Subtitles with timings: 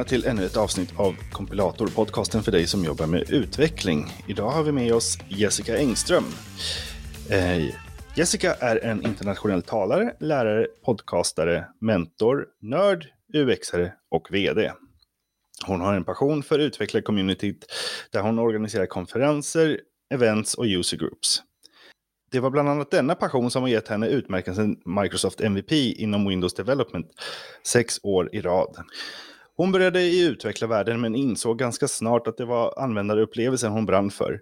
[0.00, 4.06] välkomna till ännu ett avsnitt av Kompilator, podcasten för dig som jobbar med utveckling.
[4.28, 6.24] Idag har vi med oss Jessica Engström.
[7.30, 7.74] Eh,
[8.16, 14.72] Jessica är en internationell talare, lärare, podcastare, mentor, nörd, UXare och VD.
[15.66, 17.66] Hon har en passion för utvecklarcommunityt
[18.12, 19.80] där hon organiserar konferenser,
[20.14, 21.42] events och user groups.
[22.32, 26.54] Det var bland annat denna passion som har gett henne utmärkelsen Microsoft MVP inom Windows
[26.54, 27.06] Development
[27.62, 28.76] sex år i rad.
[29.60, 34.40] Hon började i utvecklarvärlden men insåg ganska snart att det var användarupplevelsen hon brann för.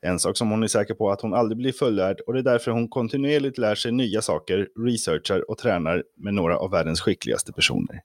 [0.00, 2.42] En sak som hon är säker på att hon aldrig blir fullärd och det är
[2.42, 7.52] därför hon kontinuerligt lär sig nya saker, researchar och tränar med några av världens skickligaste
[7.52, 8.00] personer.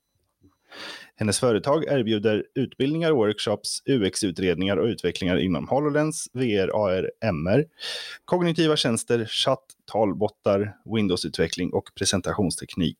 [1.15, 7.65] Hennes företag erbjuder utbildningar, workshops, UX-utredningar och utvecklingar inom HoloLens, VR, AR, MR,
[8.25, 12.99] kognitiva tjänster, chatt, talbottar, Windows-utveckling och presentationsteknik.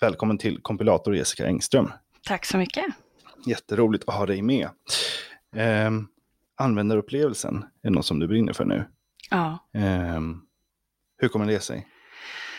[0.00, 1.90] Välkommen till kompilator Jessica Engström.
[2.28, 2.84] Tack så mycket.
[3.46, 4.68] Jätteroligt att ha dig med.
[5.56, 5.90] Eh,
[6.56, 8.84] användarupplevelsen är något som du brinner för nu.
[9.30, 9.68] Ja.
[9.74, 10.20] Eh,
[11.18, 11.88] hur kommer det sig?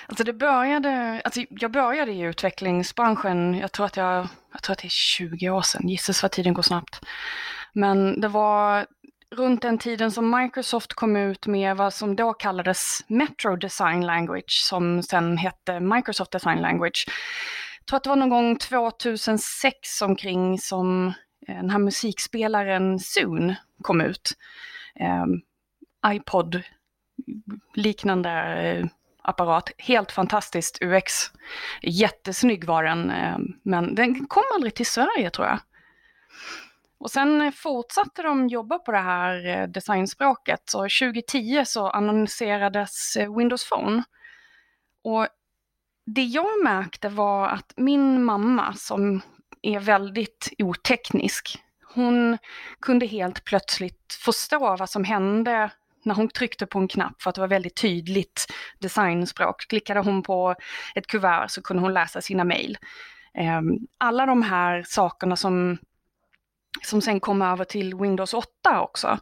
[0.08, 4.80] Alltså det började, alltså jag började i utvecklingsbranschen, jag tror att, jag, jag tror att
[4.80, 7.02] det är 20 år sedan, gissas vad tiden går snabbt.
[7.74, 8.86] Men det var
[9.36, 14.64] runt den tiden som Microsoft kom ut med vad som då kallades Metro Design Language,
[14.70, 17.06] som sen hette Microsoft Design Language.
[17.90, 21.08] Jag tror att det var någon gång 2006 omkring som
[21.48, 24.32] eh, den här musikspelaren Zoon kom ut.
[24.96, 25.26] Eh,
[26.16, 26.62] iPod
[27.74, 28.86] liknande eh,
[29.22, 29.72] apparat.
[29.78, 31.14] Helt fantastiskt UX.
[31.82, 35.60] Jättesnygg var den, eh, men den kom aldrig till Sverige tror jag.
[37.00, 40.62] Och sen fortsatte de jobba på det här eh, designspråket.
[40.66, 44.04] Så 2010 så annonserades eh, Windows Phone.
[45.04, 45.28] Och
[46.16, 49.22] det jag märkte var att min mamma som
[49.62, 52.38] är väldigt oteknisk, hon
[52.82, 55.72] kunde helt plötsligt förstå vad som hände
[56.04, 58.46] när hon tryckte på en knapp för att det var väldigt tydligt
[58.80, 59.68] designspråk.
[59.68, 60.56] Klickade hon på
[60.96, 62.78] ett kuvert så kunde hon läsa sina mejl.
[63.34, 65.78] Ehm, alla de här sakerna som,
[66.84, 69.20] som sen kom över till Windows 8 också,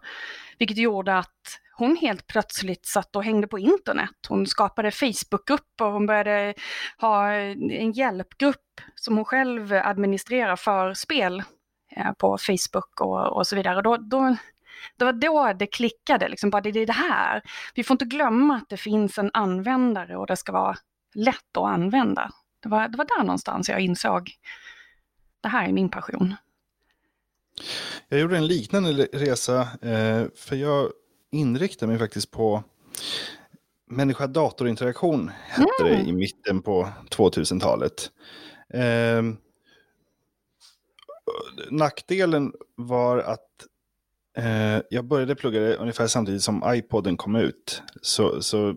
[0.59, 4.15] vilket gjorde att hon helt plötsligt satt och hängde på internet.
[4.27, 6.53] Hon skapade Facebookgrupper, hon började
[6.97, 11.43] ha en hjälpgrupp som hon själv administrerar för spel
[11.95, 13.81] eh, på Facebook och, och så vidare.
[13.81, 14.35] Då, då,
[14.97, 17.41] det var då det klickade, liksom bara det är det här.
[17.75, 20.77] Vi får inte glömma att det finns en användare och det ska vara
[21.15, 22.31] lätt att använda.
[22.63, 24.31] Det var, det var där någonstans jag insåg,
[25.41, 26.35] det här är min passion.
[28.07, 30.91] Jag gjorde en liknande resa, eh, för jag
[31.31, 32.63] inriktade mig faktiskt på
[33.89, 35.93] människa-datorinteraktion, hette mm.
[35.93, 38.11] det i mitten på 2000-talet.
[38.73, 39.23] Eh,
[41.69, 43.47] nackdelen var att
[44.37, 47.81] Eh, jag började plugga det ungefär samtidigt som iPoden kom ut.
[48.01, 48.75] Så, så eh,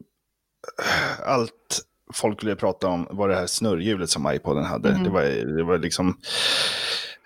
[1.27, 1.81] allt
[2.13, 4.89] folk ville prata om var det här snurrhjulet som iPoden hade.
[4.89, 5.05] Mm.
[5.05, 5.23] Det, var,
[5.57, 6.19] det var liksom...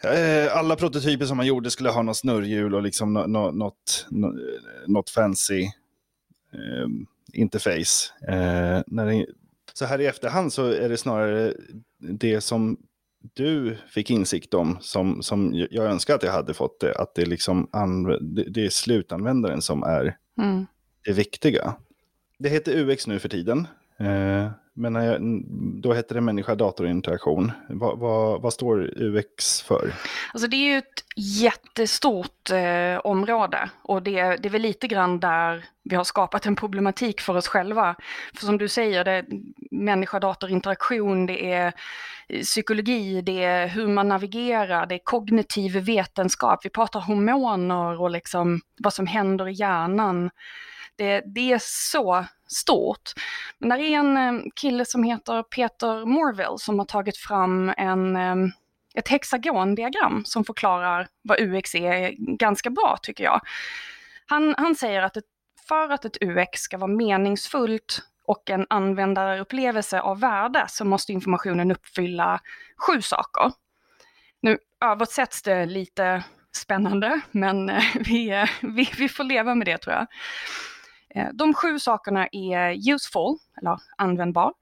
[0.05, 4.07] Eh, alla prototyper som man gjorde skulle ha något snurrhjul och liksom något, något,
[4.87, 5.63] något fancy
[6.53, 6.89] eh,
[7.33, 8.13] interface.
[8.29, 9.27] Eh, när det,
[9.73, 11.55] så här i efterhand så är det snarare
[11.99, 12.77] det som
[13.35, 17.27] du fick insikt om, som, som jag önskar att jag hade fått det, att det,
[17.27, 17.69] liksom
[18.47, 20.67] det är slutanvändaren som är mm.
[21.05, 21.75] det viktiga.
[22.39, 23.67] Det heter UX nu för tiden,
[23.99, 25.43] Eh, men när jag,
[25.83, 27.53] då hette det människa-datorinteraktion.
[27.69, 29.95] Vad, vad, vad, står UX för?
[30.33, 35.21] Alltså det är ju ett jättestort eh, område och det, det är väl lite grann
[35.21, 37.97] där vi har skapat en problematik för oss själva.
[38.35, 39.25] För som du säger, det
[39.71, 41.73] människa-datorinteraktion, det är
[42.29, 46.65] eh, psykologi, det är hur man navigerar, det är kognitiv vetenskap.
[46.65, 50.31] Vi pratar hormoner och liksom vad som händer i hjärnan.
[50.97, 53.13] Det, det är så stort.
[53.59, 58.17] Men det är en eh, kille som heter Peter Morville som har tagit fram en,
[58.17, 58.37] eh,
[58.95, 63.41] ett hexagondiagram som förklarar vad UX är ganska bra tycker jag.
[64.27, 65.25] Han, han säger att ett,
[65.69, 71.71] för att ett UX ska vara meningsfullt och en användarupplevelse av värde så måste informationen
[71.71, 72.41] uppfylla
[72.77, 73.53] sju saker.
[74.41, 76.25] Nu översätts det lite
[76.57, 80.07] spännande, men eh, vi, vi, vi får leva med det tror jag.
[81.15, 84.53] Eh, de sju sakerna är useful, eller användbar.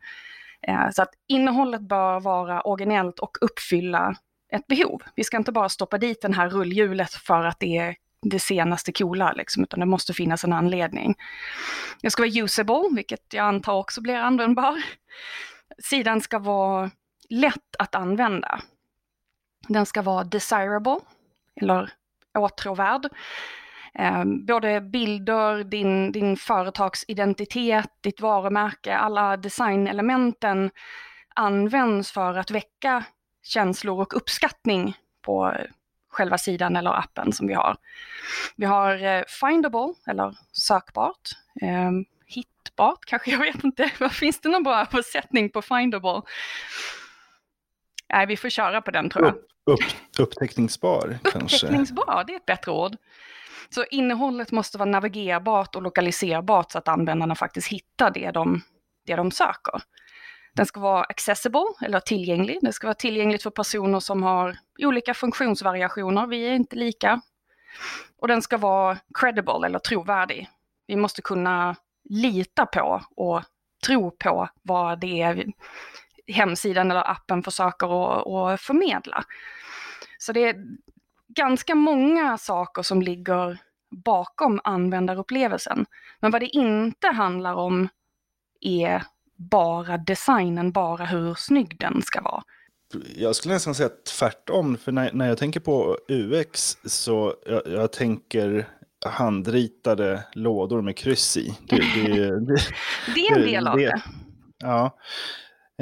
[0.62, 4.16] Eh, så att innehållet bör vara originellt och uppfylla
[4.52, 5.02] ett behov.
[5.14, 8.92] Vi ska inte bara stoppa dit den här rullhjulet för att det är det senaste
[8.92, 11.14] coola, liksom, utan det måste finnas en anledning.
[12.02, 14.82] Det ska vara usable, vilket jag antar också blir användbar.
[15.78, 16.90] Sidan ska vara
[17.30, 18.60] lätt att använda.
[19.68, 20.98] Den ska vara desirable,
[21.60, 21.90] eller
[22.38, 23.08] åtråvärd.
[23.98, 30.70] Eh, både bilder, din, din företagsidentitet, ditt varumärke, alla designelementen
[31.34, 33.04] används för att väcka
[33.42, 35.56] känslor och uppskattning på
[36.12, 37.76] själva sidan eller appen som vi har.
[38.56, 41.30] Vi har eh, findable, eller sökbart.
[41.62, 41.90] Eh,
[42.26, 43.88] hittbart kanske, jag vet inte.
[44.10, 46.22] Finns det någon bra översättning på findable?
[48.12, 49.34] Nej, vi får köra på den tror jag.
[49.34, 49.80] Upp, upp,
[50.18, 51.56] upptäckningsbar kanske?
[51.56, 52.96] Upptäckningsbar, det är ett bättre ord.
[53.74, 58.60] Så innehållet måste vara navigerbart och lokaliserbart så att användarna faktiskt hittar det de,
[59.06, 59.82] det de söker.
[60.54, 62.58] Den ska vara accessible, eller tillgänglig.
[62.62, 66.26] Den ska vara tillgängligt för personer som har olika funktionsvariationer.
[66.26, 67.20] Vi är inte lika.
[68.18, 70.48] Och den ska vara credible, eller trovärdig.
[70.86, 73.42] Vi måste kunna lita på och
[73.86, 75.46] tro på vad det är
[76.26, 77.86] hemsidan eller appen försöker
[78.52, 79.24] att förmedla.
[80.18, 80.56] Så det
[81.36, 83.58] ganska många saker som ligger
[84.04, 85.86] bakom användarupplevelsen.
[86.20, 87.88] Men vad det inte handlar om
[88.60, 89.02] är
[89.36, 92.42] bara designen, bara hur snygg den ska vara.
[93.16, 97.92] Jag skulle nästan säga tvärtom, för när, när jag tänker på UX så jag, jag
[97.92, 98.68] tänker
[99.06, 101.54] handritade lådor med kryss i.
[101.68, 102.56] Det, det, det,
[103.14, 104.02] det är en del av det.
[104.58, 104.98] Ja.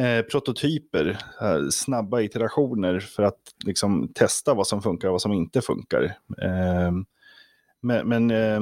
[0.00, 1.18] Eh, prototyper,
[1.70, 6.02] snabba iterationer för att liksom, testa vad som funkar och vad som inte funkar.
[6.42, 6.92] Eh,
[7.80, 8.60] men, men eh,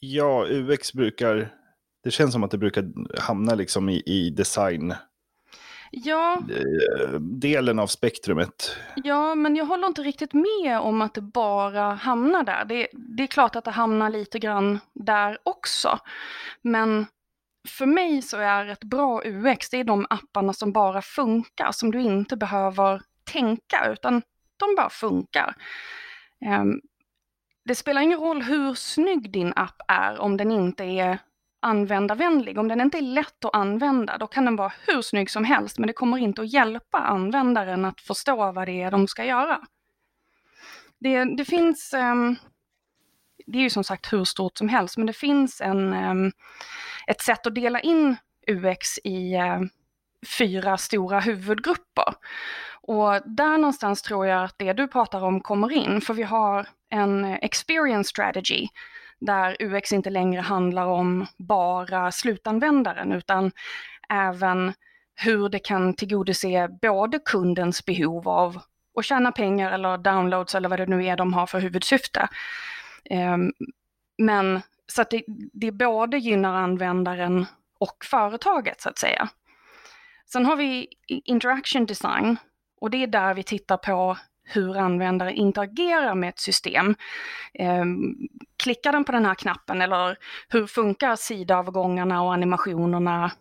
[0.00, 1.52] ja, UX brukar
[2.04, 4.94] det känns som att det brukar hamna liksom i, i design.
[5.90, 6.42] Ja.
[6.50, 8.76] Eh, delen av spektrumet.
[8.96, 12.64] Ja, men jag håller inte riktigt med om att det bara hamnar där.
[12.64, 15.98] Det, det är klart att det hamnar lite grann där också.
[16.62, 17.06] Men
[17.68, 21.90] för mig så är ett bra UX, det är de apparna som bara funkar, som
[21.90, 23.02] du inte behöver
[23.32, 24.22] tänka, utan
[24.56, 25.54] de bara funkar.
[26.46, 26.80] Ehm,
[27.64, 31.18] det spelar ingen roll hur snygg din app är om den inte är
[31.62, 32.58] användarvänlig.
[32.58, 35.78] Om den inte är lätt att använda, då kan den vara hur snygg som helst,
[35.78, 39.60] men det kommer inte att hjälpa användaren att förstå vad det är de ska göra.
[41.00, 42.36] Det, det finns, ehm,
[43.46, 46.32] det är ju som sagt hur stort som helst, men det finns en, ehm,
[47.06, 49.68] ett sätt att dela in UX i ehm,
[50.38, 52.14] fyra stora huvudgrupper.
[52.82, 56.66] Och där någonstans tror jag att det du pratar om kommer in, för vi har
[56.90, 58.68] en experience strategy
[59.20, 63.52] där UX inte längre handlar om bara slutanvändaren utan
[64.08, 64.72] även
[65.14, 68.60] hur det kan tillgodose både kundens behov av
[68.98, 72.28] att tjäna pengar eller downloads eller vad det nu är de har för huvudsyfte.
[73.10, 73.52] Ehm,
[74.18, 77.46] men så att det, det både gynnar användaren
[77.78, 79.28] och företaget så att säga.
[80.26, 82.36] Sen har vi interaction design
[82.80, 86.94] och det är där vi tittar på hur användare interagerar med ett system.
[87.54, 87.84] Eh,
[88.56, 90.16] klickar den på den här knappen eller
[90.48, 93.32] hur funkar sidavgångarna och animationerna?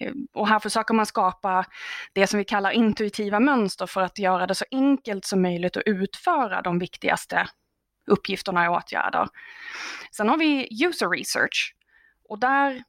[0.00, 1.64] Eh, och här försöker man skapa
[2.12, 5.82] det som vi kallar intuitiva mönster för att göra det så enkelt som möjligt att
[5.86, 7.48] utföra de viktigaste
[8.08, 9.28] uppgifterna och åtgärder.
[10.10, 11.74] Sen har vi user research
[12.28, 12.84] och där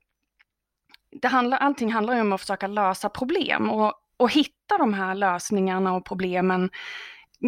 [1.12, 5.94] det handlar, allting handlar om att försöka lösa problem och, och hitta de här lösningarna
[5.94, 6.70] och problemen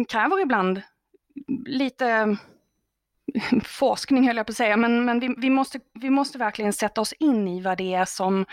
[0.08, 0.82] kräver ibland
[1.66, 2.36] lite
[3.64, 7.00] forskning höll jag på att säga, men, men vi, vi, måste, vi måste verkligen sätta
[7.00, 8.46] oss in i vad det är som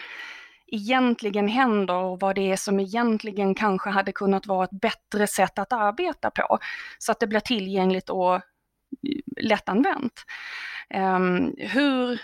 [0.68, 5.60] egentligen händer och vad det är som egentligen kanske hade kunnat vara ett bättre sätt
[5.60, 6.58] att arbeta på.
[6.98, 8.42] Så att det blir tillgängligt och
[9.38, 10.26] lättanvänt.
[10.94, 12.22] Um, hur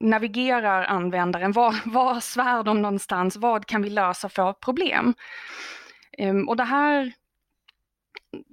[0.00, 1.52] navigerar användaren?
[1.52, 3.36] Var, var svär de någonstans?
[3.36, 5.14] Vad kan vi lösa för problem?
[6.18, 7.12] Um, och det här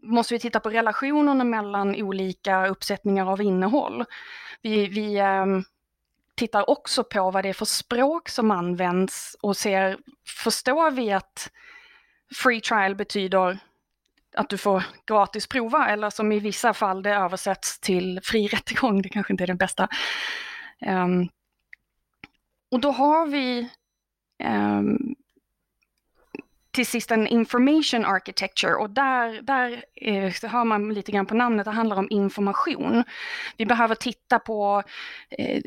[0.03, 4.05] måste vi titta på relationerna mellan olika uppsättningar av innehåll.
[4.61, 5.63] Vi, vi um,
[6.35, 9.97] tittar också på vad det är för språk som används och ser,
[10.43, 11.51] förstår vi att
[12.35, 13.59] free trial betyder
[14.35, 19.01] att du får gratis prova eller som i vissa fall det översätts till fri rättegång,
[19.01, 19.87] det kanske inte är det bästa.
[20.85, 21.29] Um,
[22.71, 23.69] och då har vi
[24.43, 25.15] um,
[26.73, 31.65] till sist en information architecture och där, där eh, hör man lite grann på namnet,
[31.65, 33.03] det handlar om information.
[33.57, 34.83] Vi behöver titta på
[35.29, 35.61] eh,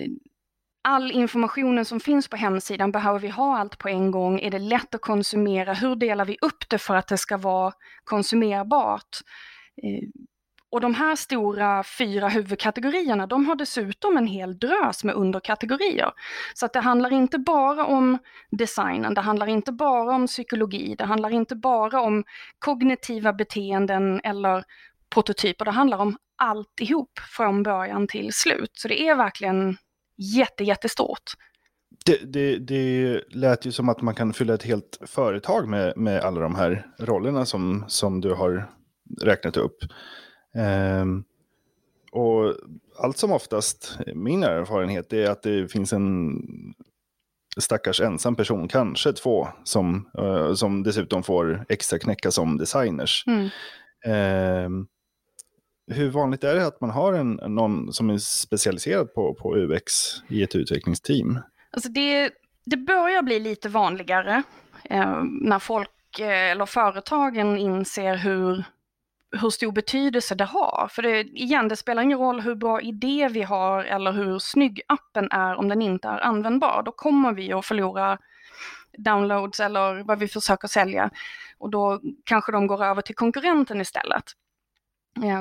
[0.88, 4.40] all informationen som finns på hemsidan, behöver vi ha allt på en gång?
[4.40, 5.72] Är det lätt att konsumera?
[5.72, 7.72] Hur delar vi upp det för att det ska vara
[8.04, 9.16] konsumerbart?
[9.82, 10.08] Eh,
[10.70, 16.12] och de här stora fyra huvudkategorierna, de har dessutom en hel drös med underkategorier.
[16.54, 18.18] Så att det handlar inte bara om
[18.50, 22.24] designen, det handlar inte bara om psykologi, det handlar inte bara om
[22.58, 24.64] kognitiva beteenden eller
[25.14, 28.70] prototyper, det handlar om alltihop från början till slut.
[28.72, 29.76] Så det är verkligen
[30.16, 31.32] jätte, jättestort.
[32.04, 36.20] Det, det, det lät ju som att man kan fylla ett helt företag med, med
[36.20, 38.70] alla de här rollerna som, som du har
[39.22, 39.76] räknat upp.
[41.02, 41.24] Um,
[42.12, 42.54] och
[42.98, 46.32] allt som oftast, min erfarenhet är att det finns en
[47.58, 53.24] stackars ensam person, kanske två, som, uh, som dessutom får extra knäcka som designers.
[53.26, 53.50] Mm.
[54.66, 54.86] Um,
[55.86, 59.92] hur vanligt är det att man har en, någon som är specialiserad på, på UX
[60.28, 61.38] i ett utvecklingsteam?
[61.70, 62.30] Alltså det,
[62.64, 64.42] det börjar bli lite vanligare
[64.84, 68.64] eh, när folk eh, eller företagen inser hur,
[69.40, 70.88] hur stor betydelse det har.
[70.90, 74.80] För det, igen, det spelar ingen roll hur bra idé vi har eller hur snygg
[74.88, 76.82] appen är om den inte är användbar.
[76.82, 78.18] Då kommer vi att förlora
[78.98, 81.10] downloads eller vad vi försöker sälja.
[81.58, 84.24] Och då kanske de går över till konkurrenten istället.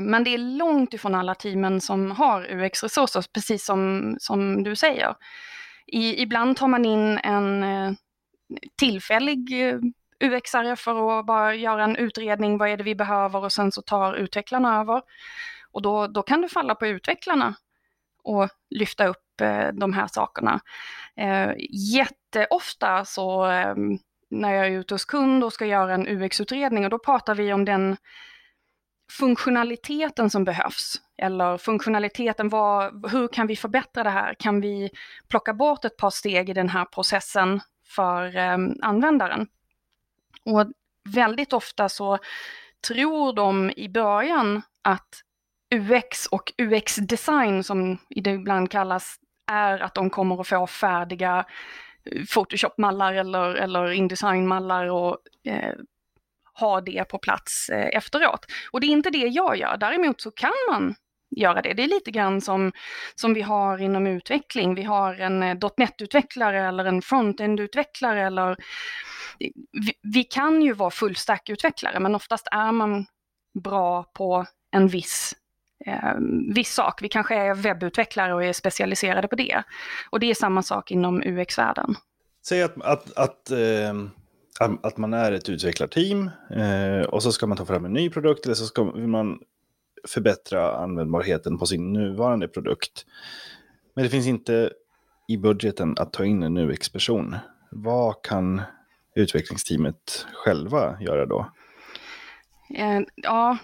[0.01, 5.15] Men det är långt ifrån alla teamen som har UX-resurser, precis som, som du säger.
[5.87, 7.91] I, ibland tar man in en eh,
[8.77, 9.79] tillfällig eh,
[10.23, 13.81] UX-are för att bara göra en utredning, vad är det vi behöver och sen så
[13.81, 15.01] tar utvecklarna över.
[15.71, 17.55] Och då, då kan det falla på utvecklarna
[18.23, 20.59] och lyfta upp eh, de här sakerna.
[21.17, 21.51] Eh,
[21.93, 23.75] jätteofta så eh,
[24.29, 27.53] när jag är ute hos kund och ska göra en UX-utredning och då pratar vi
[27.53, 27.97] om den
[29.11, 31.01] funktionaliteten som behövs.
[31.17, 34.33] Eller funktionaliteten, vad, hur kan vi förbättra det här?
[34.33, 34.89] Kan vi
[35.27, 39.47] plocka bort ett par steg i den här processen för eh, användaren?
[40.43, 40.71] Och
[41.09, 42.17] väldigt ofta så
[42.87, 45.21] tror de i början att
[45.75, 49.15] UX och UX-design, som det ibland kallas,
[49.47, 51.45] är att de kommer att få färdiga
[52.11, 55.73] eh, Photoshop-mallar eller, eller Indesign-mallar och eh,
[56.59, 58.45] ha det på plats eh, efteråt.
[58.71, 59.77] Och det är inte det jag gör.
[59.77, 60.95] Däremot så kan man
[61.35, 61.73] göra det.
[61.73, 62.71] Det är lite grann som,
[63.15, 64.75] som vi har inom utveckling.
[64.75, 70.89] Vi har en eh, .NET-utvecklare eller en front-end-utvecklare eller eh, vi, vi, kan ju vara
[70.89, 73.05] fullstack-utvecklare men oftast är man
[73.63, 75.33] bra på en viss
[75.85, 76.13] eh,
[76.55, 77.01] viss sak.
[77.01, 79.63] Vi kanske är webbutvecklare och är specialiserade på det.
[80.09, 81.95] Och det är samma sak inom UX-världen.
[82.47, 83.93] Säg att, att, att eh
[84.59, 88.45] att man är ett utvecklarteam eh, och så ska man ta fram en ny produkt
[88.45, 89.39] eller så ska, vill man
[90.07, 93.05] förbättra användbarheten på sin nuvarande produkt.
[93.93, 94.71] Men det finns inte
[95.27, 97.35] i budgeten att ta in en UX-person.
[97.71, 98.61] Vad kan
[99.15, 101.51] utvecklingsteamet själva göra då?
[102.75, 103.57] Eh, ja,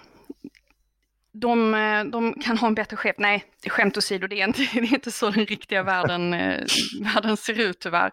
[1.34, 3.16] de, eh, de, kan ha en bättre chef.
[3.20, 6.64] Nej, skämt åsido, det är inte, det är inte så den riktiga världen, eh,
[7.14, 8.12] världen ser ut tyvärr.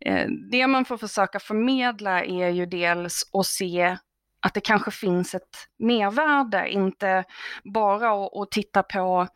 [0.00, 3.98] Eh, det man får försöka förmedla är ju dels att se
[4.42, 7.24] att det kanske finns ett mervärde, inte
[7.64, 9.28] bara att, att titta på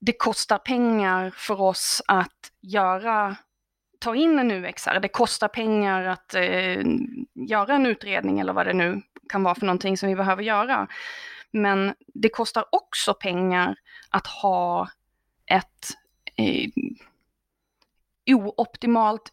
[0.00, 3.36] det kostar pengar för oss att göra
[4.00, 6.82] ta in en UXare, det kostar pengar att eh,
[7.34, 10.88] göra en utredning eller vad det nu kan vara för någonting som vi behöver göra.
[11.52, 13.76] Men det kostar också pengar
[14.10, 14.88] att ha
[15.46, 15.88] ett
[16.36, 16.70] eh,
[18.26, 19.32] ooptimalt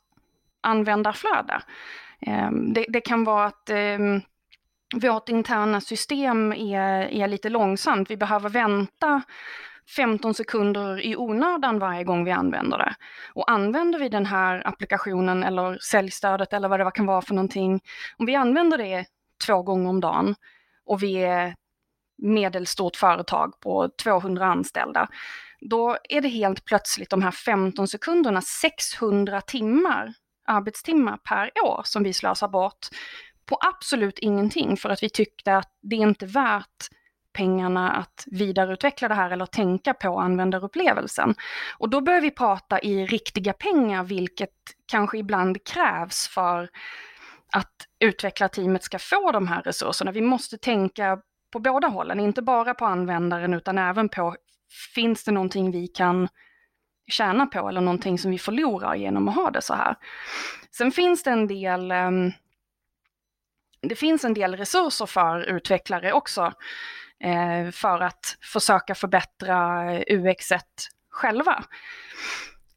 [0.61, 1.61] användarflöde.
[2.21, 3.99] Eh, det, det, kan vara att eh,
[4.95, 8.09] vårt interna system är, är lite långsamt.
[8.09, 9.21] Vi behöver vänta
[9.95, 12.95] 15 sekunder i onödan varje gång vi använder det.
[13.33, 17.81] Och använder vi den här applikationen eller säljstödet eller vad det kan vara för någonting,
[18.17, 19.05] om vi använder det
[19.45, 20.35] två gånger om dagen
[20.85, 21.55] och vi är
[22.17, 25.07] medelstort företag på 200 anställda,
[25.61, 30.13] då är det helt plötsligt de här 15 sekunderna 600 timmar,
[30.47, 32.87] arbetstimmar per år som vi slösar bort
[33.45, 36.89] på absolut ingenting för att vi tyckte att det är inte värt
[37.33, 41.35] pengarna att vidareutveckla det här eller tänka på användarupplevelsen.
[41.77, 44.49] Och då börjar vi prata i riktiga pengar, vilket
[44.85, 46.69] kanske ibland krävs för
[47.51, 50.11] att utvecklarteamet ska få de här resurserna.
[50.11, 51.19] Vi måste tänka
[51.55, 54.35] på båda hållen, inte bara på användaren utan även på
[54.95, 56.27] finns det någonting vi kan
[57.07, 59.95] tjäna på eller någonting som vi förlorar genom att ha det så här.
[60.71, 62.31] Sen finns det en del um,
[63.81, 66.53] det finns en del resurser för utvecklare också
[67.19, 70.49] eh, för att försöka förbättra eh, UX
[71.09, 71.63] själva.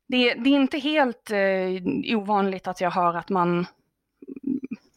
[0.09, 3.67] Det, det, är inte helt eh, ovanligt att jag hör att man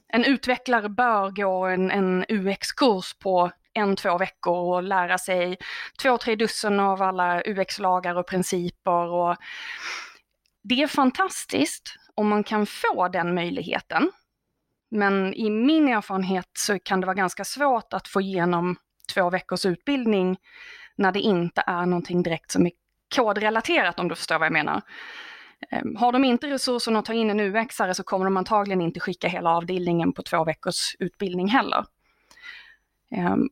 [0.07, 5.57] en utvecklare bör gå en, en UX-kurs på en, två veckor och lära sig
[6.01, 9.07] två, tre dussin av alla UX-lagar och principer.
[9.07, 9.37] Och
[10.63, 14.11] det är fantastiskt om man kan få den möjligheten.
[14.91, 18.75] Men i min erfarenhet så kan det vara ganska svårt att få igenom
[19.13, 20.37] två veckors utbildning
[20.95, 22.71] när det inte är någonting direkt som är
[23.15, 24.81] kodrelaterat om du förstår vad jag menar.
[25.69, 28.99] Ehm, har de inte resurserna att ta in en UX-are så kommer de antagligen inte
[28.99, 31.85] skicka hela avdelningen på två veckors utbildning heller.
[33.11, 33.49] Ehm,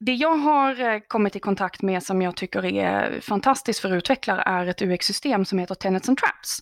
[0.00, 4.42] det jag har eh, kommit i kontakt med som jag tycker är fantastiskt för utvecklare
[4.42, 6.58] är ett UX-system som heter Tenets and Traps.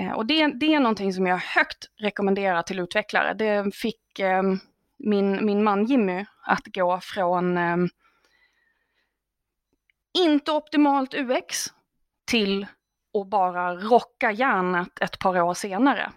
[0.00, 3.34] Eh, och det, det, är någonting som jag högt rekommenderar till utvecklare.
[3.34, 4.42] Det fick eh,
[4.98, 7.76] min, min man Jimmy att gå från eh,
[10.18, 11.66] inte optimalt UX
[12.26, 12.66] till
[13.20, 16.12] att bara rocka järnet ett par år senare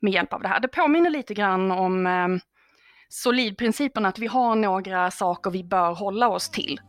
[0.00, 0.60] med hjälp av det här.
[0.60, 2.28] Det påminner lite grann om eh,
[3.08, 6.80] solidprincipen att vi har några saker vi bör hålla oss till.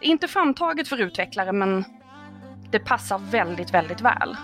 [0.00, 1.84] Inte framtaget för utvecklare men
[2.70, 4.36] det passar väldigt, väldigt väl.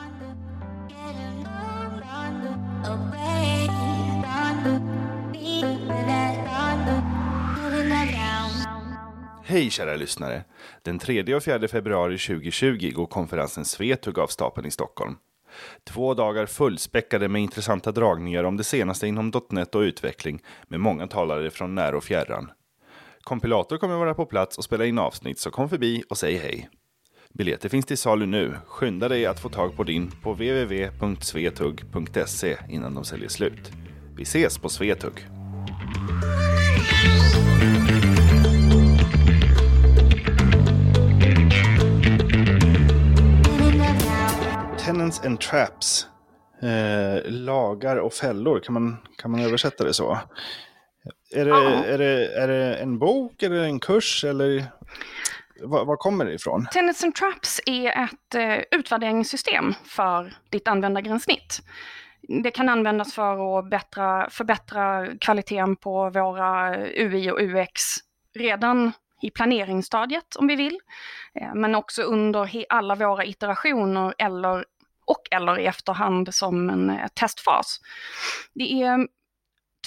[9.44, 10.44] Hej kära lyssnare!
[10.82, 15.16] Den 3 och 4 februari 2020 går konferensen Svetug av stapeln i Stockholm.
[15.84, 21.06] Två dagar fullspäckade med intressanta dragningar om det senaste inom .NET och utveckling med många
[21.06, 22.50] talare från när och fjärran.
[23.20, 26.68] Kompilator kommer vara på plats och spela in avsnitt så kom förbi och säg hej.
[27.34, 28.56] Biljetter finns till salu nu.
[28.66, 33.72] Skynda dig att få tag på din på www.svetug.se innan de säljer slut.
[34.16, 35.35] Vi ses på Svetug!
[45.16, 46.06] Tenants and Traps.
[46.62, 50.18] Eh, lagar och fällor, kan man, kan man översätta det så?
[51.34, 51.84] Är det, ja.
[51.84, 54.64] är, det, är det en bok eller en kurs eller
[55.62, 56.66] var, var kommer det ifrån?
[56.72, 61.60] Tenants and Traps är ett eh, utvärderingssystem för ditt användargränssnitt.
[62.42, 67.82] Det kan användas för att bättra, förbättra kvaliteten på våra UI och UX
[68.34, 70.78] redan i planeringsstadiet om vi vill.
[71.34, 74.64] Eh, men också under alla våra iterationer eller
[75.06, 77.80] och eller i efterhand som en eh, testfas.
[78.54, 79.08] Det är mm,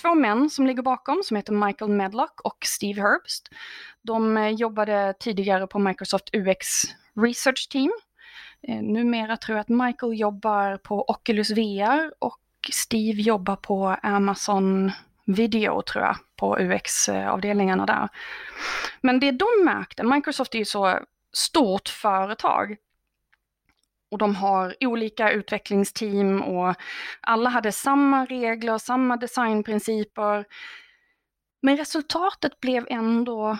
[0.01, 3.49] två män som ligger bakom som heter Michael Medlock och Steve Herbst.
[4.01, 6.67] De eh, jobbade tidigare på Microsoft UX
[7.15, 7.91] Research Team.
[8.67, 12.39] Eh, numera tror jag att Michael jobbar på Oculus VR och
[12.71, 14.91] Steve jobbar på Amazon
[15.25, 18.09] Video tror jag, på UX-avdelningarna där.
[19.01, 20.99] Men det de märkte, Microsoft är ju så
[21.33, 22.75] stort företag,
[24.11, 26.75] och de har olika utvecklingsteam och
[27.21, 30.45] alla hade samma regler, samma designprinciper.
[31.61, 33.57] Men resultatet blev ändå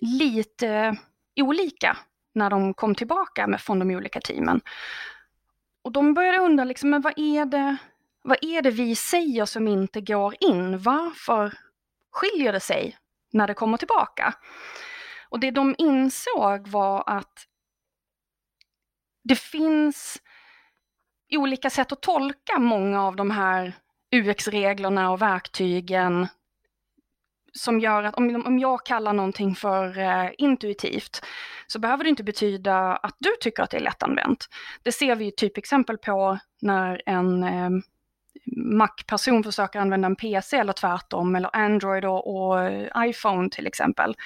[0.00, 0.96] lite
[1.40, 1.96] olika
[2.34, 4.60] när de kom tillbaka med, från de olika teamen.
[5.82, 7.76] Och de började undra, liksom, men vad är, det,
[8.22, 10.78] vad är det vi säger som inte går in?
[10.78, 11.54] Varför
[12.12, 12.96] skiljer det sig
[13.32, 14.34] när det kommer tillbaka?
[15.28, 17.47] Och det de insåg var att
[19.28, 20.22] det finns
[21.30, 23.72] olika sätt att tolka många av de här
[24.12, 26.28] UX-reglerna och verktygen
[27.52, 31.20] som gör att om, om jag kallar någonting för eh, intuitivt
[31.66, 34.48] så behöver det inte betyda att du tycker att det är lättanvänt.
[34.82, 37.70] Det ser vi ju typexempel på när en eh,
[38.56, 42.58] Mac-person försöker använda en PC eller tvärtom, eller Android och, och
[42.96, 44.16] iPhone till exempel.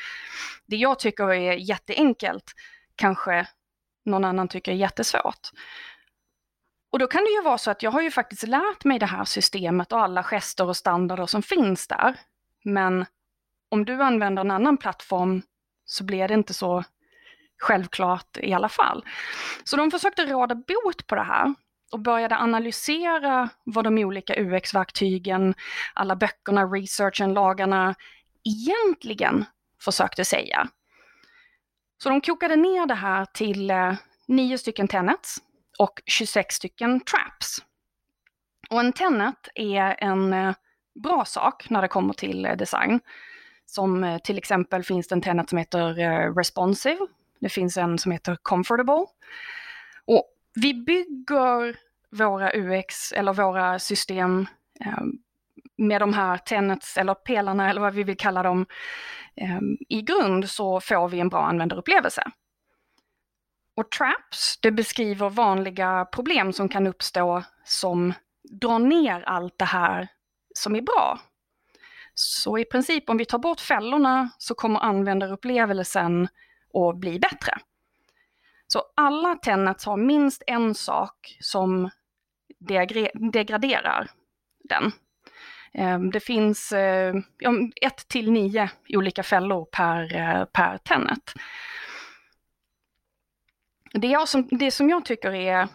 [0.67, 2.53] Det jag tycker är jätteenkelt
[2.97, 3.47] kanske
[4.05, 5.51] någon annan tycker är jättesvårt.
[6.93, 9.07] Och då kan det ju vara så att jag har ju faktiskt lärt mig det
[9.07, 12.17] här systemet och alla gester och standarder som finns där.
[12.65, 13.07] Men
[13.69, 15.43] om du använder en annan plattform
[15.85, 16.85] så blir det inte så
[17.59, 19.05] självklart i alla fall.
[19.65, 21.55] Så de försökte råda bot på det här
[21.93, 25.55] och började analysera vad de olika UX-verktygen,
[25.95, 27.95] alla böckerna, researchen, lagarna
[28.45, 29.45] egentligen
[29.85, 30.69] försökte säga.
[32.03, 33.95] Så de kokade ner det här till eh,
[34.29, 35.37] 9 stycken tenets
[35.79, 37.59] och 26 stycken traps.
[38.71, 40.55] Och en tenet är en eh,
[41.03, 43.01] bra sak när det kommer till eh, design.
[43.67, 47.07] Som eh, till exempel finns det en tenet som heter eh, responsive.
[47.41, 49.07] Det finns en som heter comfortable.
[50.05, 51.77] Och vi bygger
[52.11, 54.47] våra UX eller våra system
[54.81, 55.03] eh,
[55.77, 58.67] med de här tenets eller pelarna eller vad vi vill kalla dem
[59.37, 62.23] Ehm, i grund så får vi en bra användarupplevelse.
[63.77, 68.13] Och traps, det beskriver vanliga problem som kan uppstå som
[68.51, 70.09] drar ner allt det här
[70.55, 71.21] som är bra.
[72.15, 76.29] Så i princip om vi tar bort fällorna så kommer användarupplevelsen
[76.75, 77.59] att bli bättre.
[78.67, 81.91] Så alla tenets har minst en sak som
[83.15, 84.11] degraderar
[84.65, 84.93] den.
[85.75, 87.15] Ehm, det finns eh,
[87.81, 91.33] ett till nio olika fällor per, eh, per tennet.
[93.93, 95.69] Det, som, det som jag tycker är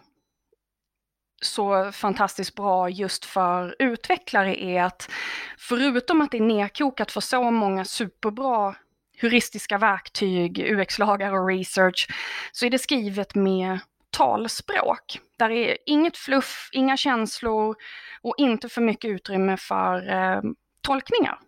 [1.41, 5.11] så fantastiskt bra just för utvecklare är att
[5.57, 8.75] förutom att det är nedkokat för så många superbra
[9.17, 12.07] heuristiska verktyg, UX-lagar och research,
[12.51, 13.79] så är det skrivet med
[14.17, 15.19] talspråk.
[15.37, 17.75] Där är inget fluff, inga känslor
[18.21, 20.41] och inte för mycket utrymme för eh,
[20.81, 21.39] tolkningar.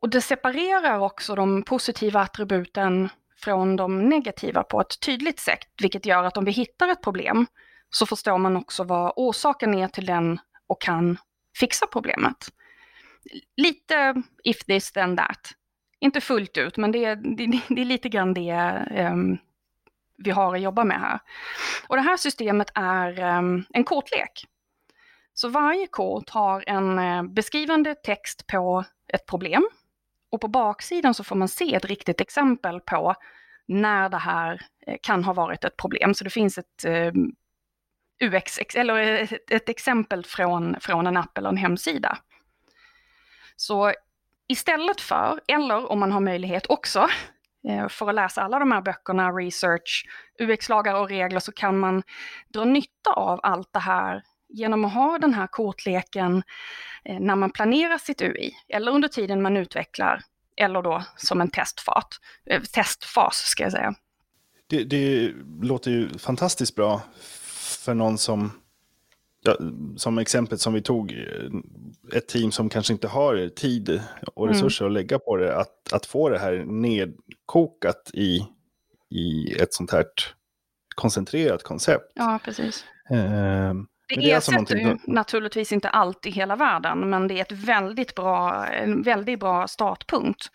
[0.00, 6.06] Och det separerar också de positiva attributen från de negativa på ett tydligt sätt, vilket
[6.06, 7.46] gör att om vi hittar ett problem
[7.90, 11.18] så förstår man också vad orsaken är till den och kan
[11.58, 12.48] fixa problemet.
[13.56, 15.52] Lite if this then that.
[16.00, 18.82] Inte fullt ut, men det är, det, det är lite grann det
[19.12, 19.38] um,
[20.16, 21.18] vi har att jobba med här.
[21.88, 24.46] Och det här systemet är ehm, en kortlek.
[25.34, 29.68] Så varje kort har en eh, beskrivande text på ett problem.
[30.30, 33.14] Och på baksidan så får man se ett riktigt exempel på
[33.66, 36.14] när det här eh, kan ha varit ett problem.
[36.14, 37.32] Så det finns ett ehm,
[38.20, 42.18] UX, eller eh, ett, ett exempel från, från en app eller en hemsida.
[43.56, 43.92] Så
[44.48, 47.08] istället för, eller om man har möjlighet också,
[47.68, 50.06] Eh, för att läsa alla de här böckerna, research,
[50.38, 52.02] UX-lagar och regler, så kan man
[52.48, 56.42] dra nytta av allt det här genom att ha den här kortleken
[57.04, 60.22] eh, när man planerar sitt UI, eller under tiden man utvecklar,
[60.56, 62.04] eller då som en testfas,
[62.46, 63.94] eh, testfas ska jag säga.
[64.66, 67.02] Det, det låter ju fantastiskt bra
[67.84, 68.52] för någon som,
[69.44, 69.56] ja,
[69.96, 71.14] som exemplet som vi tog,
[72.12, 74.02] ett team som kanske inte har tid
[74.34, 74.54] och mm.
[74.54, 74.92] resurser mm.
[74.92, 78.46] att lägga på det, att, att få det här nedkokat i,
[79.10, 80.04] i ett sånt här
[80.94, 82.12] koncentrerat koncept.
[82.14, 82.84] Ja, precis.
[83.10, 83.74] Eh,
[84.08, 88.14] det, det ersätter ju naturligtvis inte allt i hela världen, men det är ett väldigt
[88.14, 90.46] bra, en väldigt bra startpunkt.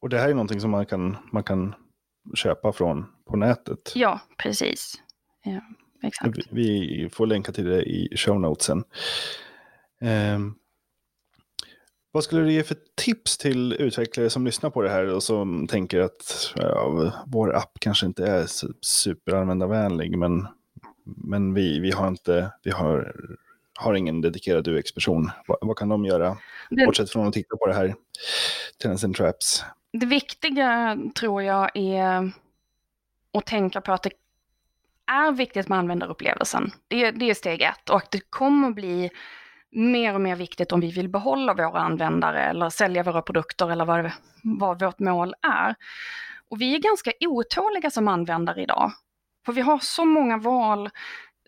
[0.00, 1.74] Och det här är någonting som man kan, man kan
[2.34, 3.92] köpa från på nätet.
[3.94, 5.02] Ja, precis.
[5.44, 5.60] Ja,
[6.02, 6.38] exakt.
[6.50, 8.84] Vi får länka till det i show notesen.
[10.00, 10.54] Um,
[12.16, 15.66] vad skulle du ge för tips till utvecklare som lyssnar på det här och som
[15.66, 18.46] tänker att ja, vår app kanske inte är
[18.80, 20.46] superanvändarvänlig, men,
[21.04, 23.14] men vi, vi har inte, vi har,
[23.74, 25.30] har ingen dedikerad UX-person.
[25.46, 26.36] Vad, vad, kan de göra,
[26.70, 27.94] det, bortsett från att titta på det här,
[28.82, 29.64] Tenants and Traps?
[29.92, 32.32] Det viktiga tror jag är
[33.32, 34.10] att tänka på att det
[35.06, 36.70] är viktigt med användarupplevelsen.
[36.88, 39.10] Det, det är steg ett och det kommer bli
[39.70, 43.84] mer och mer viktigt om vi vill behålla våra användare eller sälja våra produkter eller
[43.84, 44.10] vad,
[44.42, 45.74] vad vårt mål är.
[46.50, 48.92] Och vi är ganska otåliga som användare idag.
[49.46, 50.90] För vi har så många val.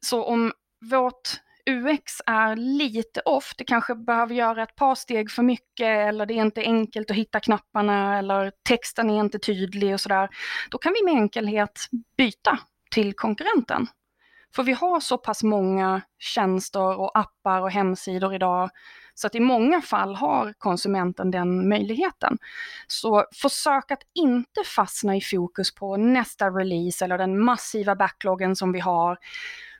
[0.03, 0.53] Så om
[0.91, 1.41] vårt
[1.71, 6.35] UX är lite off, det kanske behöver göra ett par steg för mycket eller det
[6.35, 10.29] är inte enkelt att hitta knapparna eller texten är inte tydlig och sådär.
[10.71, 12.59] Då kan vi med enkelhet byta
[12.91, 13.87] till konkurrenten.
[14.55, 18.71] För vi har så pass många tjänster och appar och hemsidor idag
[19.15, 22.39] så att i många fall har konsumenten den möjligheten.
[22.87, 28.73] Så försök att inte fastna i fokus på nästa release eller den massiva backloggen som
[28.73, 29.19] vi har.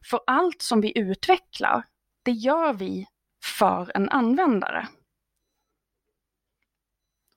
[0.05, 1.85] För allt som vi utvecklar,
[2.23, 3.07] det gör vi
[3.45, 4.89] för en användare.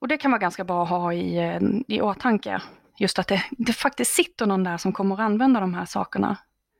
[0.00, 2.62] Och det kan vara ganska bra att ha i, eh, i åtanke
[3.02, 6.36] just att det, det faktiskt sitter någon där som kommer att använda de här sakerna.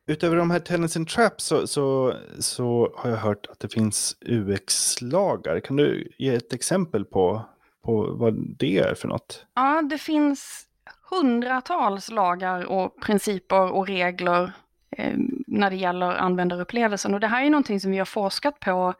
[0.07, 4.17] Utöver de här Tenants and Traps så, så, så har jag hört att det finns
[4.21, 5.61] UX-lagar.
[5.61, 7.43] Kan du ge ett exempel på,
[7.85, 9.47] på vad det är för något?
[9.55, 10.67] Ja, det finns
[11.11, 14.53] hundratals lagar och principer och regler
[14.97, 15.15] eh,
[15.47, 17.15] när det gäller användarupplevelsen.
[17.15, 18.95] Och det här är någonting som vi har forskat på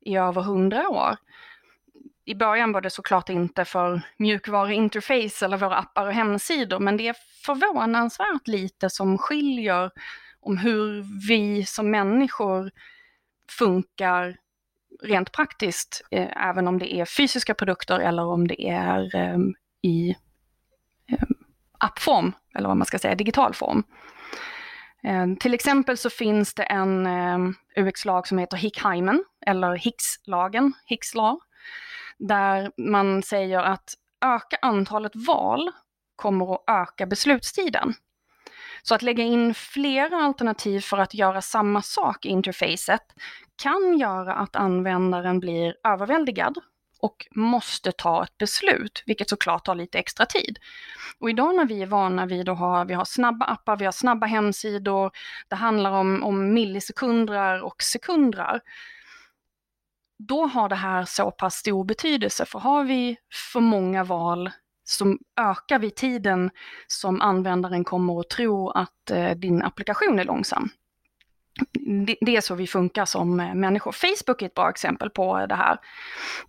[0.00, 1.16] i över hundra år
[2.30, 7.08] i början var det såklart inte för mjukvaruinterface eller våra appar och hemsidor, men det
[7.08, 9.90] är förvånansvärt lite som skiljer
[10.40, 12.70] om hur vi som människor
[13.58, 14.36] funkar
[15.02, 19.38] rent praktiskt, eh, även om det är fysiska produkter eller om det är eh,
[19.82, 20.16] i
[21.12, 21.28] eh,
[21.78, 23.82] appform, eller vad man ska säga, digital form.
[25.04, 31.40] Eh, till exempel så finns det en ehm, UX-lag som heter Hick-Hyman, eller Hicks-lagen, Hicks-lag
[32.28, 35.70] där man säger att öka antalet val
[36.16, 37.94] kommer att öka beslutstiden.
[38.82, 43.02] Så att lägga in flera alternativ för att göra samma sak i interfacet
[43.62, 46.58] kan göra att användaren blir överväldigad
[47.00, 50.58] och måste ta ett beslut, vilket såklart tar lite extra tid.
[51.18, 53.92] Och idag när vi är vana vid att ha, vi har snabba appar, vi har
[53.92, 55.10] snabba hemsidor,
[55.48, 58.60] det handlar om, om millisekunder och sekunder,
[60.28, 62.44] då har det här så pass stor betydelse.
[62.44, 63.16] För har vi
[63.52, 64.50] för många val
[64.84, 66.50] så ökar vi tiden
[66.86, 70.68] som användaren kommer att tro att eh, din applikation är långsam.
[72.06, 73.92] Det, det är så vi funkar som eh, människor.
[73.92, 75.78] Facebook är ett bra exempel på det här.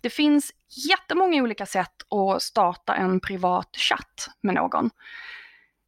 [0.00, 0.52] Det finns
[0.88, 4.90] jättemånga olika sätt att starta en privat chatt med någon.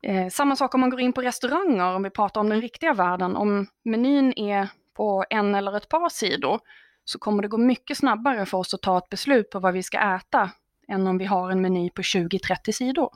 [0.02, 2.94] Eh, samma sak om man går in på restauranger, om vi pratar om den riktiga
[2.94, 3.36] världen.
[3.36, 6.60] Om menyn är på en eller ett par sidor
[7.04, 9.82] så kommer det gå mycket snabbare för oss att ta ett beslut på vad vi
[9.82, 10.50] ska äta
[10.88, 13.10] än om vi har en meny på 20-30 sidor.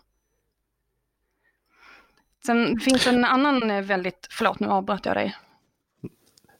[2.47, 5.37] Sen finns en annan eh, väldigt, förlåt nu avbröt jag dig.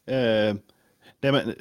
[0.05, 0.55] Eh,
[1.21, 1.55] nej men,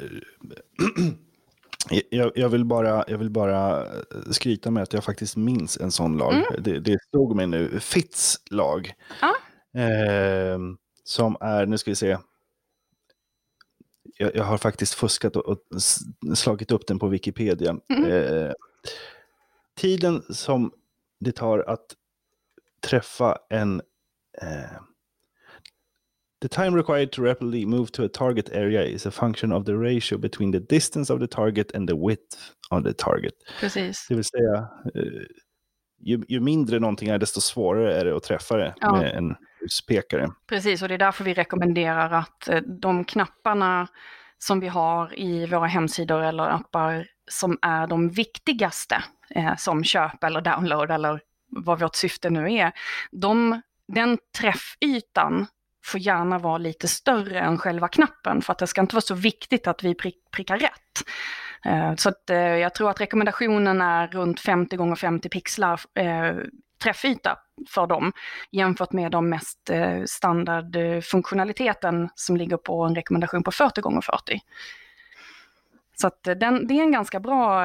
[2.10, 3.86] jag, jag, vill bara, jag vill bara
[4.30, 6.34] skryta med att jag faktiskt minns en sån lag.
[6.34, 6.44] Mm.
[6.58, 8.92] Det, det stod mig nu, Fitts lag.
[9.20, 9.34] Ja.
[9.80, 10.58] Eh,
[11.04, 12.18] som är, nu ska vi se,
[14.18, 15.58] jag, jag, har faktiskt fuskat och, och,
[16.36, 17.76] slagit upp den på Wikipedia.
[17.92, 18.10] Mm.
[18.10, 18.52] Eh,
[19.76, 20.72] tiden som
[21.20, 21.86] det tar att
[22.80, 23.82] träffa en...
[24.42, 24.80] Eh,
[26.40, 29.74] the time required to rapidly move to a target area is a function of the
[29.74, 32.36] ratio between the distance of the target and the width
[32.70, 33.34] of the target.
[33.60, 34.06] Precis.
[34.08, 35.22] Det vill säga, eh,
[36.00, 38.92] ju, ju, mindre någonting är, desto svårare är det att träffa det ja.
[38.92, 40.30] med en huspekare.
[40.48, 43.88] Precis, och det är därför vi rekommenderar att eh, de knapparna
[44.38, 50.24] som vi har i våra hemsidor eller appar som är de viktigaste eh, som köp
[50.24, 52.72] eller download eller vad vårt syfte nu är,
[53.10, 55.46] de, den träffytan
[55.84, 59.14] får gärna vara lite större än själva knappen för att det ska inte vara så
[59.14, 61.04] viktigt att vi prick, prickar rätt.
[61.64, 66.36] Eh, så att, eh, jag tror att rekommendationen är runt 50 gånger 50 pixlar eh,
[66.82, 68.12] träffyta för dem
[68.50, 69.70] jämfört med de mest
[70.06, 74.40] standardfunktionaliteten som ligger på en rekommendation på 40 gånger 40.
[76.00, 77.64] Så att den, det är en ganska bra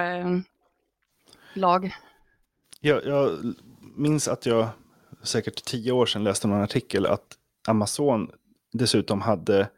[1.54, 1.96] lag.
[2.80, 3.54] Jag, jag
[3.96, 4.68] minns att jag
[5.24, 8.32] säkert tio år sedan läste någon artikel att Amazon
[8.72, 9.70] dessutom hade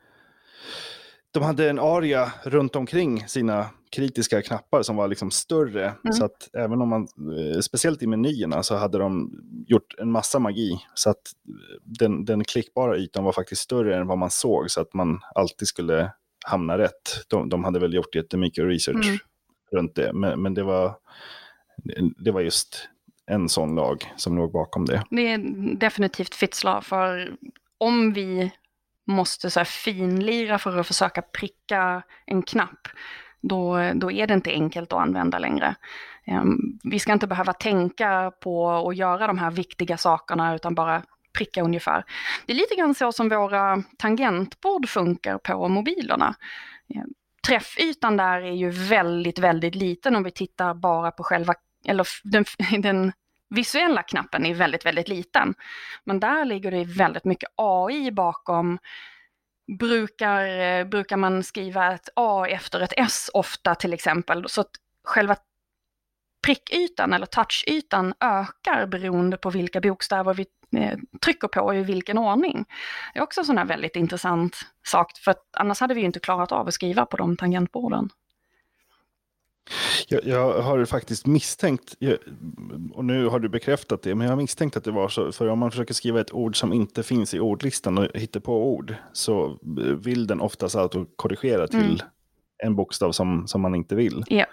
[1.31, 5.83] de hade en aria runt omkring sina kritiska knappar som var liksom större.
[5.83, 6.13] Mm.
[6.13, 9.31] Så att även om man, eh, speciellt i menyerna, så hade de
[9.67, 10.79] gjort en massa magi.
[10.93, 11.21] Så att
[11.83, 15.67] den, den klickbara ytan var faktiskt större än vad man såg, så att man alltid
[15.67, 16.11] skulle
[16.45, 17.25] hamna rätt.
[17.27, 19.17] De, de hade väl gjort jättemycket research mm.
[19.71, 20.95] runt det, men, men det, var,
[22.17, 22.89] det var just
[23.25, 25.03] en sån lag som låg bakom det.
[25.09, 25.37] Det är
[25.77, 27.35] definitivt Fitzla, för
[27.77, 28.51] om vi
[29.07, 32.87] måste så finlira för att försöka pricka en knapp,
[33.47, 35.75] då, då är det inte enkelt att använda längre.
[36.25, 41.01] Ehm, vi ska inte behöva tänka på att göra de här viktiga sakerna utan bara
[41.37, 42.03] pricka ungefär.
[42.45, 46.35] Det är lite grann så som våra tangentbord funkar på mobilerna.
[46.95, 47.09] Ehm,
[47.47, 51.53] träffytan där är ju väldigt, väldigt liten om vi tittar bara på själva,
[51.87, 52.45] eller den,
[52.81, 53.11] den
[53.49, 55.53] visuella knappen är väldigt, väldigt liten.
[56.03, 58.77] Men där ligger det väldigt mycket AI bakom
[59.79, 64.49] brukar, eh, brukar man skriva ett A efter ett S ofta till exempel.
[64.49, 64.71] Så att
[65.03, 65.35] själva
[66.45, 70.45] prickytan eller touchytan ökar beroende på vilka bokstäver vi
[70.77, 72.65] eh, trycker på och i vilken ordning.
[73.13, 76.19] Det är också en sån här väldigt intressant sak, för att annars hade vi inte
[76.19, 78.09] klarat av att skriva på de tangentborden.
[80.07, 81.95] Jag, jag, har faktiskt misstänkt,
[82.93, 85.31] och nu har du bekräftat det, men jag har misstänkt att det var så.
[85.31, 88.73] För om man försöker skriva ett ord som inte finns i ordlistan och hittar på
[88.73, 89.59] ord så
[89.99, 92.07] vill den oftast autokorrigera till mm.
[92.63, 94.23] en bokstav som, som man inte vill.
[94.27, 94.45] Ja.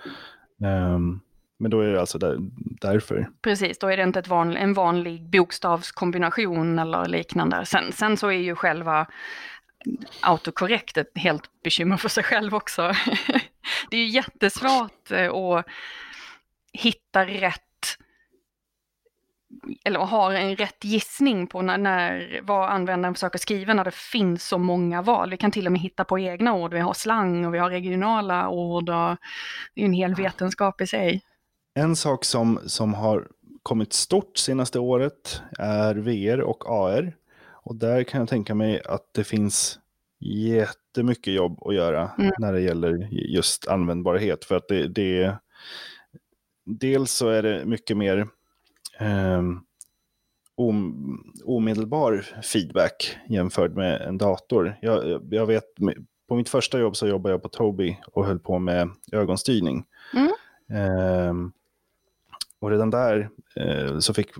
[0.94, 1.20] Um,
[1.59, 2.37] men då är det alltså där,
[2.81, 3.29] därför.
[3.42, 7.64] Precis, då är det inte ett van, en vanlig bokstavskombination eller liknande.
[7.66, 9.07] Sen, sen så är ju själva
[10.20, 12.92] autokorrekt ett helt bekymmer för sig själv också.
[13.92, 15.66] det är ju jättesvårt eh, att
[16.72, 17.61] hitta rätt
[19.85, 24.48] eller ha en rätt gissning på när, när, vad användaren försöker skriva när det finns
[24.48, 25.31] så många val.
[25.31, 27.70] Vi kan till och med hitta på egna ord, vi har slang och vi har
[27.70, 29.16] regionala ord och
[29.74, 31.22] det är en hel vetenskap i sig.
[31.74, 33.28] En sak som, som har
[33.62, 37.16] kommit stort senaste året är VR och AR.
[37.64, 39.78] Och där kan jag tänka mig att det finns
[40.22, 42.32] jättemycket jobb att göra mm.
[42.38, 44.44] när det gäller just användbarhet.
[44.44, 45.37] För att det, det
[46.64, 48.26] dels så är det mycket mer
[48.98, 49.42] eh,
[51.44, 54.78] omedelbar feedback jämfört med en dator.
[54.80, 55.64] Jag, jag vet,
[56.28, 59.85] på mitt första jobb så jobbade jag på Tobii och höll på med ögonstyrning.
[60.14, 60.32] Mm.
[60.70, 61.35] Eh,
[62.61, 64.30] och redan där eh, så fick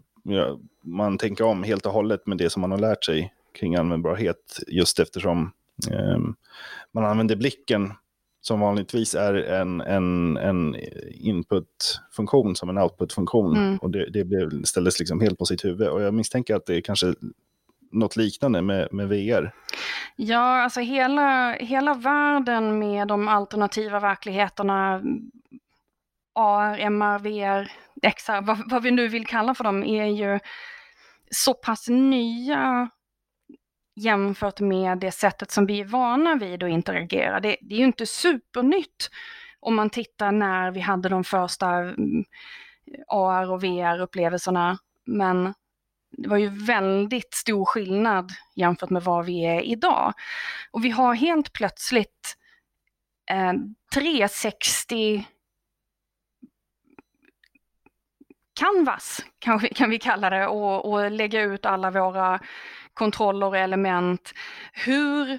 [0.85, 4.59] man tänka om helt och hållet med det som man har lärt sig kring användbarhet,
[4.66, 5.53] just eftersom
[6.92, 7.92] man använder blicken
[8.40, 10.77] som vanligtvis är en, en, en
[11.11, 13.57] input-funktion som en output-funktion.
[13.57, 13.79] Mm.
[13.79, 15.88] Och det, det blev, ställdes liksom helt på sitt huvud.
[15.88, 17.14] Och jag misstänker att det är kanske
[17.92, 19.53] något liknande med, med VR.
[20.16, 25.03] Ja, alltså hela, hela världen med de alternativa verkligheterna,
[26.35, 27.73] AR, MR, VR,
[28.16, 30.38] XR, vad, vad vi nu vill kalla för dem, är ju
[31.31, 32.90] så pass nya
[33.95, 37.41] jämfört med det sättet som vi är vana vid att interagera.
[37.41, 39.11] Det, det är ju inte supernytt
[39.61, 42.25] om man tittar när vi hade de första mm,
[43.07, 44.79] AR och VR-upplevelserna.
[45.05, 45.55] Men
[46.11, 50.13] det var ju väldigt stor skillnad jämfört med vad vi är idag.
[50.71, 52.37] Och vi har helt plötsligt
[53.31, 53.53] eh,
[53.95, 55.25] 360
[58.55, 62.41] canvas, kan vi, kan vi kalla det, och, och lägga ut alla våra
[62.95, 64.33] kontroller och element.
[64.73, 65.39] Hur,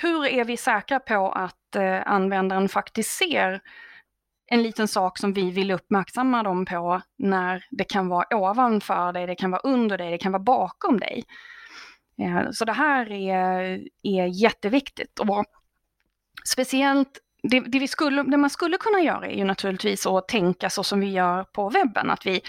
[0.00, 3.60] hur är vi säkra på att eh, användaren faktiskt ser
[4.46, 9.26] en liten sak som vi vill uppmärksamma dem på när det kan vara ovanför dig,
[9.26, 11.24] det kan vara under dig, det kan vara bakom dig.
[12.18, 15.18] Eh, så det här är, är jätteviktigt.
[15.18, 15.44] Och
[16.44, 20.70] speciellt det, det, vi skulle, det man skulle kunna göra är ju naturligtvis att tänka
[20.70, 22.40] så som vi gör på webben, att vi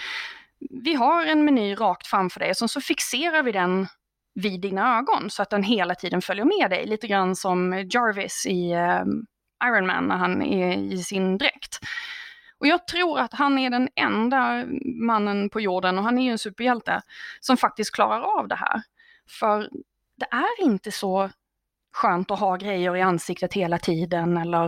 [0.70, 3.86] vi har en meny rakt framför dig och så fixerar vi den
[4.34, 6.86] vid dina ögon så att den hela tiden följer med dig.
[6.86, 9.26] Lite grann som Jarvis i ehm,
[9.64, 11.78] Iron Man när han är i sin dräkt.
[12.58, 16.30] Och jag tror att han är den enda mannen på jorden, och han är ju
[16.30, 17.02] en superhjälte,
[17.40, 18.82] som faktiskt klarar av det här.
[19.28, 19.68] För
[20.16, 21.30] det är inte så
[21.92, 24.64] skönt att ha grejer i ansiktet hela tiden eller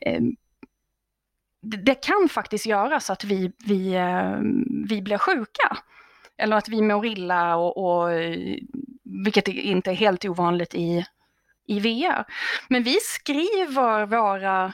[0.00, 0.20] eh,
[1.66, 4.38] det kan faktiskt göra så att vi, vi, eh,
[4.88, 5.76] vi blir sjuka.
[6.38, 8.56] Eller att vi mår illa, och, och, eh,
[9.24, 11.04] vilket inte är helt ovanligt i,
[11.66, 12.24] i VR.
[12.68, 14.72] Men vi skriver våra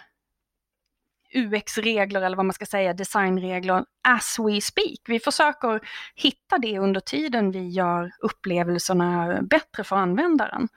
[1.35, 5.01] UX-regler, eller vad man ska säga, designregler, as we speak.
[5.05, 5.81] Vi försöker
[6.15, 10.69] hitta det under tiden vi gör upplevelserna bättre för användaren.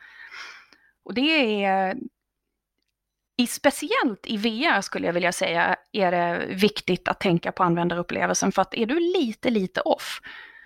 [1.06, 1.96] Och det är,
[3.38, 8.52] i, speciellt i VR skulle jag vilja säga är det viktigt att tänka på användarupplevelsen
[8.52, 10.22] för att är du lite, lite off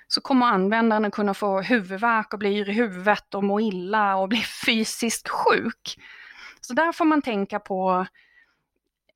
[0.08, 4.30] så kommer användaren kunna få huvudvärk och bli yr i huvudet och må illa och
[4.30, 6.00] bli fysiskt sjuk.
[6.62, 8.06] Så där får man tänka på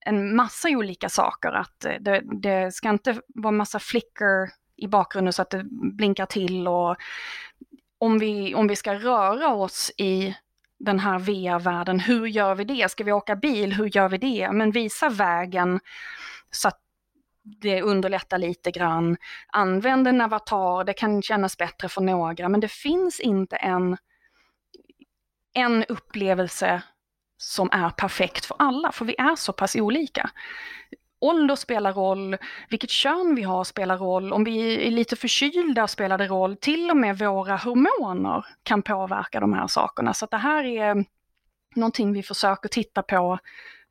[0.06, 1.52] en massa olika saker.
[1.52, 5.64] Att det, det ska inte vara massa flicker i bakgrunden så att det
[5.98, 6.96] blinkar till och
[7.98, 10.36] om vi, om vi ska röra oss i
[10.84, 12.00] den här VR-världen.
[12.00, 12.92] Hur gör vi det?
[12.92, 13.74] Ska vi åka bil?
[13.74, 14.52] Hur gör vi det?
[14.52, 15.80] Men visa vägen
[16.52, 16.80] så att
[17.44, 19.18] det underlättar lite grann.
[19.48, 23.98] Använd en avatar, det kan kännas bättre för några, men det finns inte en,
[25.54, 26.84] en upplevelse
[27.38, 30.30] som är perfekt för alla, för vi är så pass olika
[31.24, 32.38] ålder spelar roll,
[32.70, 36.90] vilket kön vi har spelar roll, om vi är lite förkylda spelar det roll, till
[36.90, 40.14] och med våra hormoner kan påverka de här sakerna.
[40.14, 41.06] Så det här är
[41.76, 43.40] någonting vi försöker titta på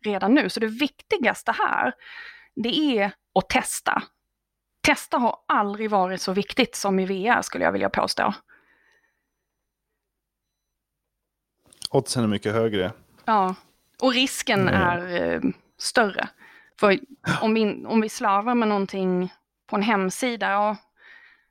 [0.05, 0.49] redan nu.
[0.49, 1.93] Så det viktigaste här,
[2.55, 4.03] det är att testa.
[4.81, 8.35] Testa har aldrig varit så viktigt som i VR skulle jag vilja påstå.
[11.91, 12.93] Oddsen är mycket högre.
[13.25, 13.55] Ja,
[14.01, 14.75] och risken mm.
[14.75, 15.41] är eh,
[15.79, 16.29] större.
[16.83, 16.99] För
[17.43, 19.33] om vi, om vi slavar med någonting
[19.67, 20.77] på en hemsida, ja,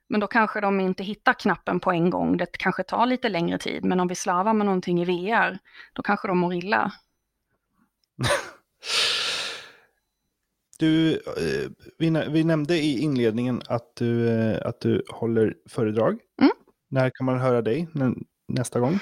[0.09, 2.37] men då kanske de inte hittar knappen på en gång.
[2.37, 3.85] Det kanske tar lite längre tid.
[3.85, 5.59] Men om vi slavar med någonting i VR,
[5.93, 6.91] då kanske de mår illa.
[10.79, 11.69] Du, eh,
[12.29, 16.19] vi, nämnde i inledningen att du, eh, att du håller föredrag.
[16.41, 16.51] Mm.
[16.89, 17.87] När kan man höra dig
[18.47, 18.99] nästa gång?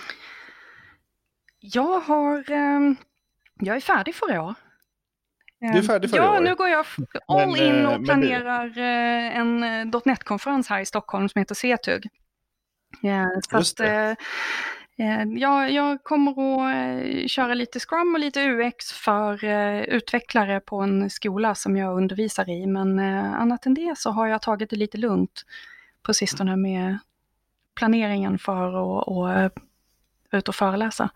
[1.59, 2.93] Jag har, eh,
[3.59, 4.55] jag är färdig för i år.
[5.59, 6.85] Du är färdig för Ja, nu går jag
[7.27, 8.81] all men, in eh, och planerar det...
[8.81, 12.09] Eh, en eh, .NET-konferens här i Stockholm som heter CETUG.
[13.49, 14.17] Så Just att,
[15.37, 19.45] jag, jag kommer att köra lite Scrum och lite UX för
[19.83, 22.67] utvecklare på en skola som jag undervisar i.
[22.67, 25.43] Men annat än det så har jag tagit det lite lugnt
[26.03, 26.97] på sistone med
[27.75, 29.51] planeringen för att och,
[30.31, 31.09] ut och föreläsa.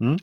[0.00, 0.18] Mm.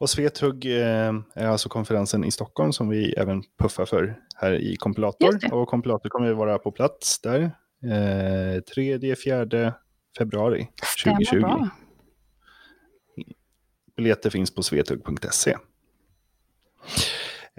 [0.00, 4.76] Och Svethugg eh, är alltså konferensen i Stockholm som vi även puffar för här i
[4.76, 5.38] Kompilator.
[5.52, 7.50] Och Kompilator kommer att vara på plats där
[7.84, 9.72] Eh, 3-4
[10.18, 10.68] februari
[11.04, 11.24] 2020.
[11.24, 11.68] Stämmer bra.
[13.96, 15.56] Biljetter finns på svetug.se.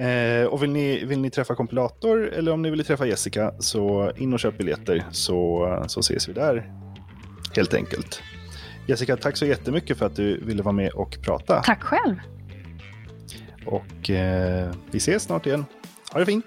[0.06, 4.12] Eh, och vill ni, vill ni träffa kompilator eller om ni vill träffa Jessica så
[4.16, 6.74] in och köp biljetter så, så ses vi där.
[7.56, 8.22] Helt enkelt.
[8.88, 11.62] Jessica, tack så jättemycket för att du ville vara med och prata.
[11.62, 12.16] Tack själv.
[13.66, 15.66] Och eh, vi ses snart igen.
[16.12, 16.46] Ha det fint!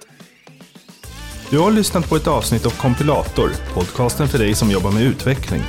[1.50, 5.62] Du har lyssnat på ett avsnitt av Kompilator, podcasten för dig som jobbar med utveckling.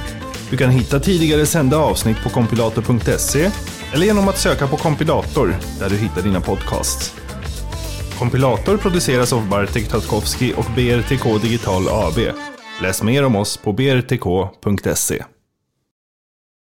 [0.49, 3.51] Du kan hitta tidigare sända avsnitt på kompilator.se
[3.93, 7.15] eller genom att söka på kompilator där du hittar dina podcasts.
[8.19, 12.17] Kompilator produceras av Bartek Tatkowski och BRTK Digital AB.
[12.81, 15.23] Läs mer om oss på brtk.se.